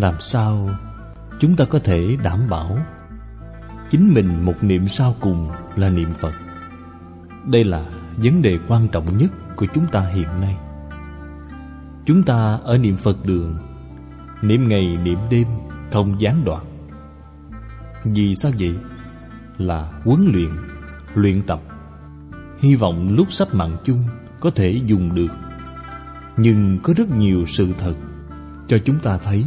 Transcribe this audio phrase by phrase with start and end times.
[0.00, 0.70] làm sao
[1.38, 2.78] chúng ta có thể đảm bảo
[3.90, 6.32] chính mình một niệm sau cùng là niệm phật?
[7.46, 7.86] Đây là
[8.16, 10.56] vấn đề quan trọng nhất của chúng ta hiện nay.
[12.06, 13.58] Chúng ta ở niệm phật đường,
[14.42, 15.46] niệm ngày, niệm đêm
[15.92, 16.64] không gián đoạn.
[18.04, 18.74] Vì sao vậy?
[19.58, 20.50] Là huấn luyện
[21.14, 21.60] luyện tập.
[22.58, 24.04] Hy vọng lúc sắp mạng chung
[24.40, 25.32] có thể dùng được.
[26.36, 27.94] Nhưng có rất nhiều sự thật
[28.68, 29.44] cho chúng ta thấy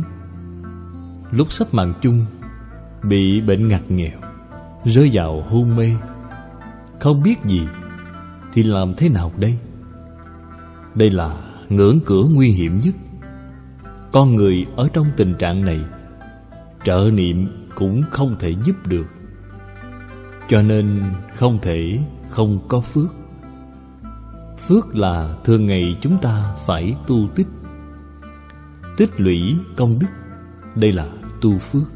[1.36, 2.26] lúc sắp màn chung,
[3.04, 4.20] bị bệnh ngặt nghèo,
[4.86, 5.92] rơi vào hôn mê.
[7.00, 7.68] Không biết gì
[8.54, 9.58] thì làm thế nào đây?
[10.96, 11.38] Đây là
[11.70, 12.95] ngưỡng cửa nguy hiểm nhất.
[14.12, 15.80] Con người ở trong tình trạng này,
[16.84, 19.08] trợ niệm cũng không thể giúp được.
[20.47, 21.02] Cho nên
[21.36, 23.16] không thể không có phước.
[24.58, 27.47] Phước là thường ngày chúng ta phải tu tích.
[28.97, 30.08] Tích lũy công đức,
[30.75, 31.08] đây là
[31.44, 31.88] tu phước.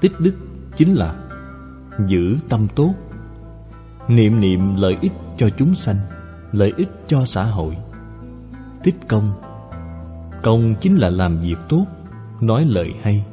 [0.00, 0.34] Tích đức
[0.76, 1.14] chính là
[2.06, 2.94] giữ tâm tốt,
[4.08, 5.96] niệm niệm lợi ích cho chúng sanh,
[6.52, 7.76] lợi ích cho xã hội.
[8.82, 9.32] Tích công.
[10.42, 11.86] Công chính là làm việc tốt,
[12.40, 13.26] nói lời hay.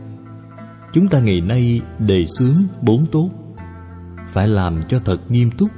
[0.94, 3.30] Chúng ta ngày nay đề xướng bốn tốt,
[4.28, 5.70] phải làm cho thật nghiêm túc,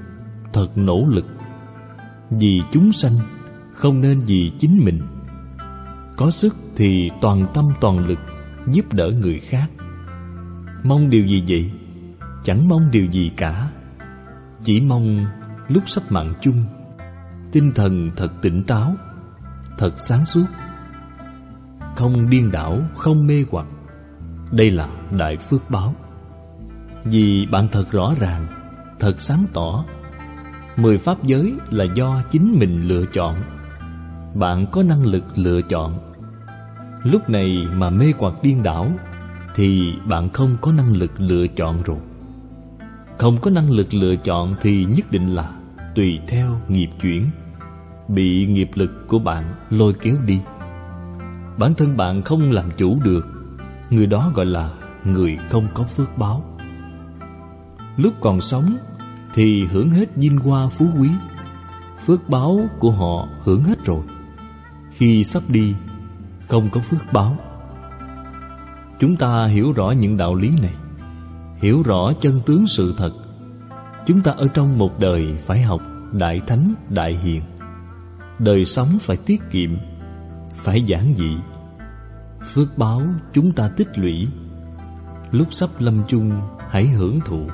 [0.53, 1.25] thật nỗ lực.
[2.29, 3.13] Vì chúng sanh
[3.73, 5.01] không nên vì chính mình.
[6.17, 8.19] Có sức thì toàn tâm toàn lực
[8.67, 9.67] giúp đỡ người khác.
[10.83, 11.71] Mong điều gì vậy?
[12.43, 13.69] Chẳng mong điều gì cả.
[14.63, 15.25] Chỉ mong
[15.67, 16.65] lúc sắp mạng chung,
[17.51, 18.95] tinh thần thật tỉnh táo,
[19.77, 20.45] thật sáng suốt.
[21.95, 23.65] Không điên đảo, không mê hoặc.
[24.51, 25.95] Đây là đại phước báo.
[27.03, 28.47] Vì bạn thật rõ ràng,
[28.99, 29.85] thật sáng tỏ.
[30.77, 33.35] Mười pháp giới là do chính mình lựa chọn.
[34.35, 36.10] Bạn có năng lực lựa chọn
[37.03, 38.91] lúc này mà mê hoặc điên đảo,
[39.55, 41.97] thì bạn không có năng lực lựa chọn rồi.
[43.17, 45.51] Không có năng lực lựa chọn thì nhất định là
[45.95, 47.29] tùy theo nghiệp chuyển,
[48.07, 50.41] bị nghiệp lực của bạn lôi kéo đi.
[51.57, 53.27] Bản thân bạn không làm chủ được,
[53.89, 54.71] người đó gọi là
[55.05, 56.57] người không có phước báo.
[57.97, 58.77] Lúc còn sống
[59.33, 61.09] thì hưởng hết vinh hoa phú quý,
[62.05, 64.01] phước báo của họ hưởng hết rồi.
[64.91, 65.75] Khi sắp đi
[66.51, 67.37] không có phước báo.
[68.99, 70.73] Chúng ta hiểu rõ những đạo lý này,
[71.55, 73.11] hiểu rõ chân tướng sự thật.
[74.05, 75.81] Chúng ta ở trong một đời phải học
[76.11, 77.41] đại thánh, đại hiền.
[78.39, 79.69] Đời sống phải tiết kiệm,
[80.55, 81.37] phải giản dị.
[82.53, 83.01] Phước báo
[83.33, 84.27] chúng ta tích lũy.
[85.31, 87.47] Lúc sắp lâm chung, hãy hưởng thụ.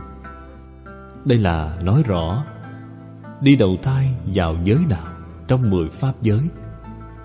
[1.25, 2.44] Đây là nói rõ,
[3.41, 5.08] đi đầu thai vào giới nào
[5.47, 6.41] trong mười pháp giới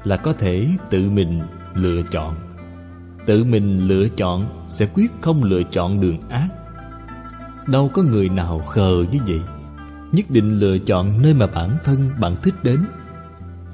[0.04, 1.40] là có thể tự mình
[1.74, 2.34] lựa chọn.
[3.26, 6.48] Tự mình lựa chọn sẽ quyết không lựa chọn đường ác.
[7.66, 9.40] Đâu có người nào khờ như vậy.
[10.12, 12.78] Nhất định lựa chọn nơi mà bản thân bạn thích đến.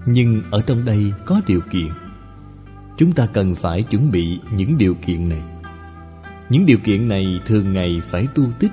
[0.06, 1.88] Nhưng ở trong đây có điều kiện.
[2.96, 5.42] Chúng ta cần phải chuẩn bị những điều kiện này.
[6.48, 8.72] Những điều kiện này thường ngày phải tu tích.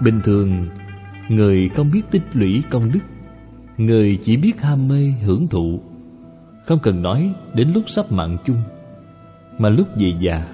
[0.00, 0.66] Bình thường,
[1.28, 3.00] người không biết tích lũy công đức.
[3.76, 5.80] Người chỉ biết ham mê hưởng thụ
[6.64, 8.62] không cần nói đến lúc sắp mạng chung,
[9.58, 10.46] mà lúc về già,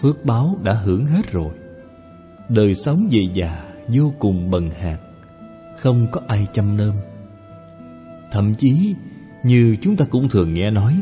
[0.00, 1.52] phước báo đã hưởng hết rồi.
[2.48, 4.98] Đời sống về già vô cùng bần hạt,
[5.80, 6.94] không có ai chăm nom.
[8.30, 8.94] Thậm chí,
[9.44, 11.00] như chúng ta cũng thường nghe nói,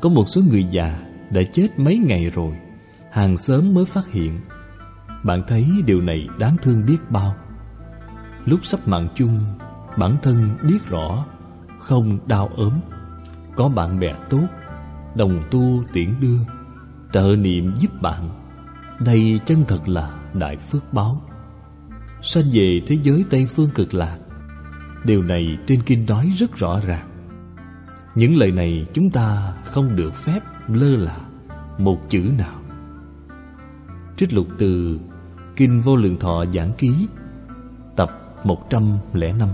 [0.00, 0.98] có một số người già
[1.30, 2.56] đã chết mấy ngày rồi,
[3.10, 4.40] hàng sớm mới phát hiện.
[5.24, 7.34] Bạn thấy điều này đáng thương biết bao.
[8.44, 9.40] Lúc sắp mạng chung,
[9.98, 11.26] bản thân biết rõ
[11.78, 12.72] không đau ốm
[13.56, 14.46] có bạn bè tốt,
[15.14, 16.38] đồng tu tiễn đưa,
[17.12, 18.30] trợ niệm giúp bạn.
[19.00, 21.22] Đây chân thật là đại phước báo.
[22.22, 24.18] Sanh về thế giới tây phương cực lạc,
[25.04, 27.08] điều này trên kinh nói rất rõ ràng.
[28.14, 31.16] Những lời này chúng ta không được phép lơ là
[31.78, 32.60] một chữ nào.
[34.16, 34.98] Trích lục từ
[35.56, 37.06] kinh vô lượng thọ giảng ký,
[37.96, 39.48] tập một trăm lẻ năm.